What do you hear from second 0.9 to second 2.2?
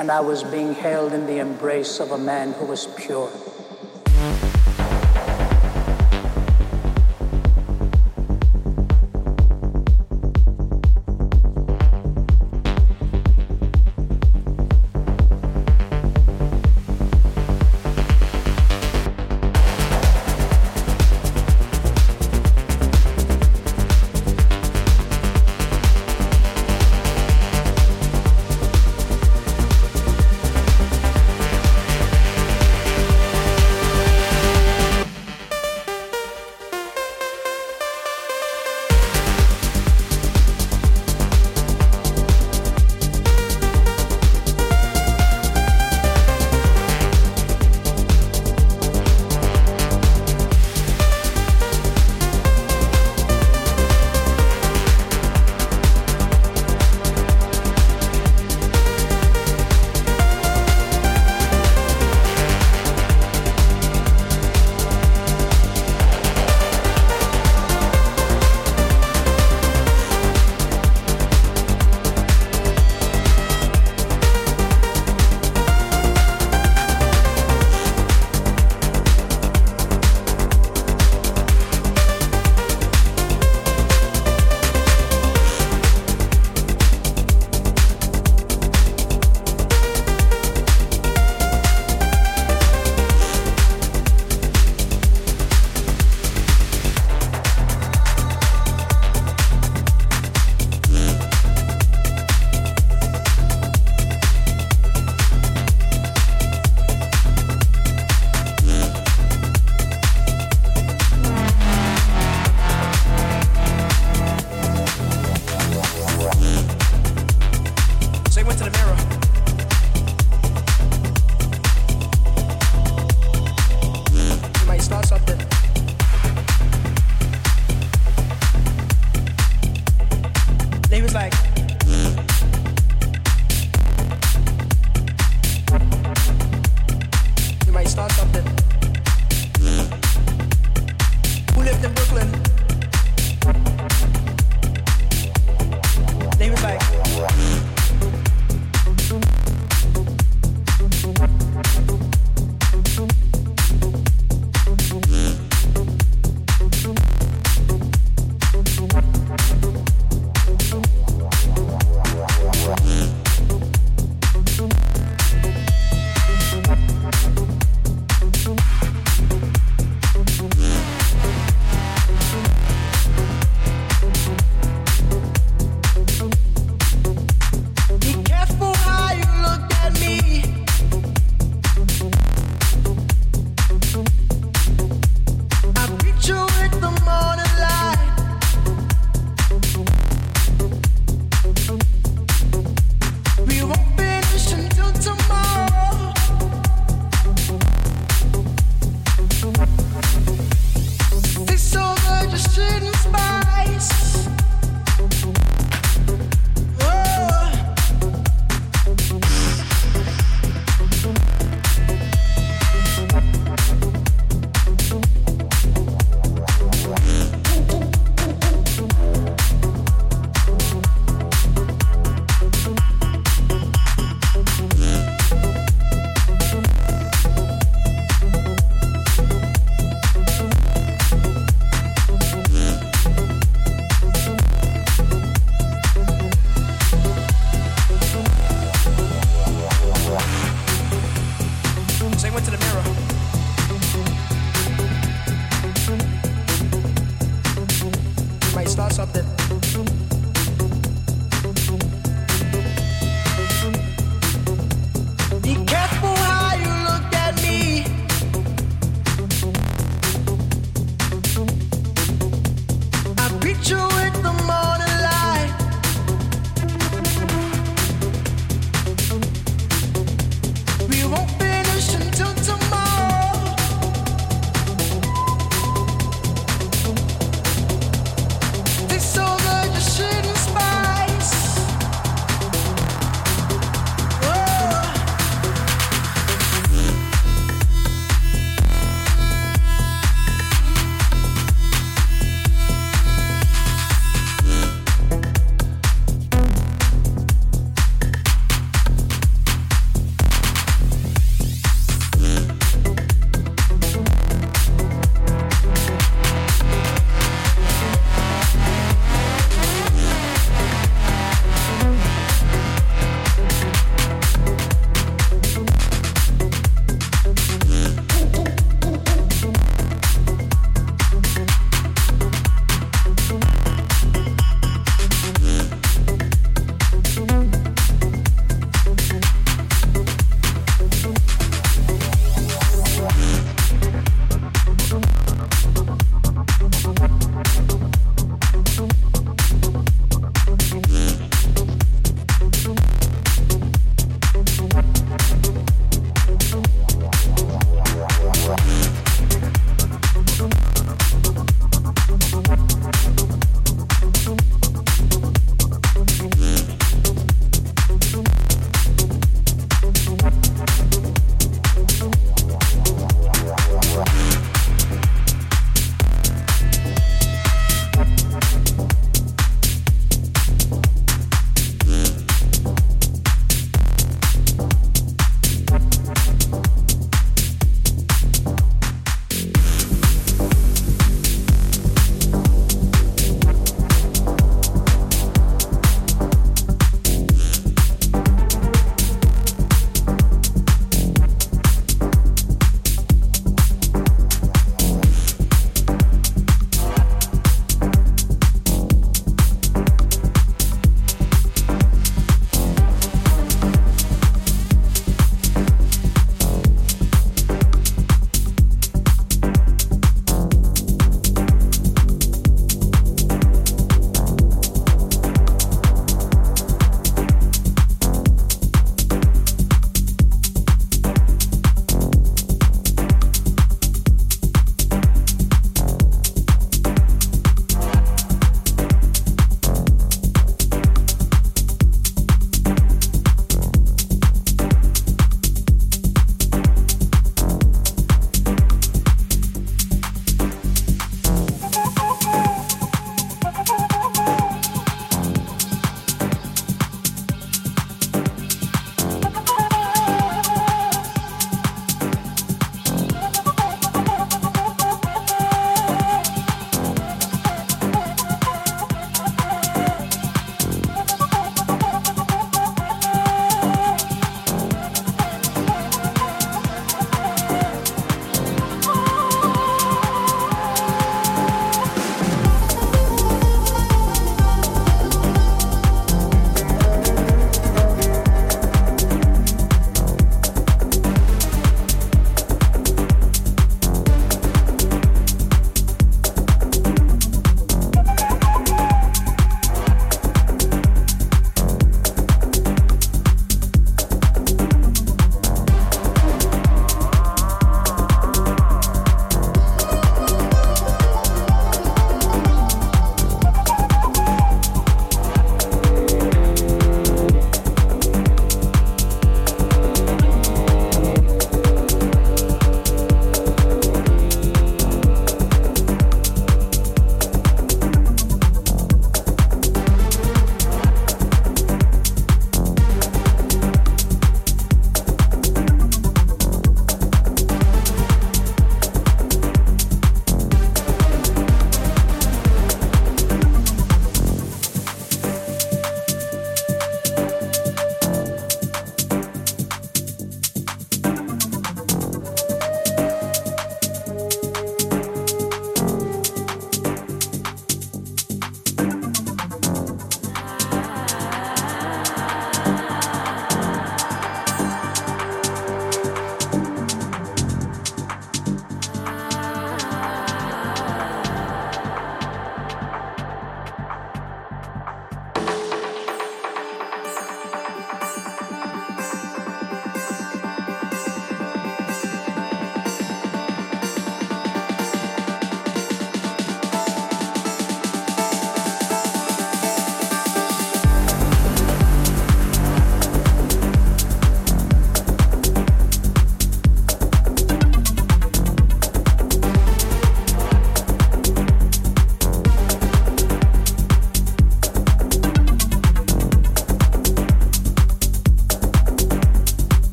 in the embrace of a